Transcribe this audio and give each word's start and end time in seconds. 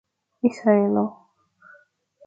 israelo 0.47 1.05